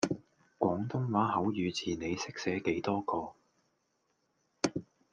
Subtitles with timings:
[0.59, 1.59] 廣東話口語字
[1.95, 3.35] 你識寫幾多個?